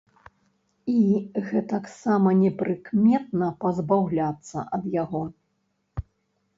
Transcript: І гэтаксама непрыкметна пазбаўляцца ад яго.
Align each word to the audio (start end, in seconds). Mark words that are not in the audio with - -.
І 0.93 1.01
гэтаксама 1.49 2.29
непрыкметна 2.41 3.53
пазбаўляцца 3.63 4.69
ад 4.81 4.93
яго. 5.03 5.23